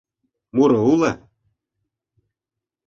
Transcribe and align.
Муро 0.55 0.79
уло? 0.93 1.11